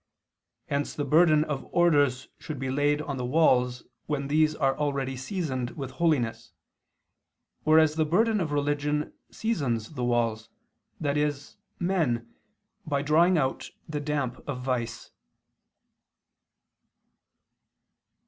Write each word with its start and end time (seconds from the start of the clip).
Hence 0.65 0.95
the 0.95 1.05
burden 1.05 1.43
of 1.43 1.67
orders 1.71 2.27
should 2.39 2.57
be 2.57 2.71
laid 2.71 3.03
on 3.03 3.17
the 3.17 3.23
walls 3.23 3.83
when 4.07 4.29
these 4.29 4.55
are 4.55 4.75
already 4.75 5.15
seasoned 5.15 5.77
with 5.77 5.91
holiness, 5.91 6.53
whereas 7.65 7.93
the 7.93 8.03
burden 8.03 8.41
of 8.41 8.51
religion 8.51 9.13
seasons 9.29 9.91
the 9.91 10.03
walls, 10.03 10.49
i.e. 11.05 11.33
men, 11.79 12.33
by 12.83 13.03
drawing 13.03 13.37
out 13.37 13.69
the 13.87 13.99
damp 13.99 14.43
of 14.49 14.59
vice. 14.63 15.11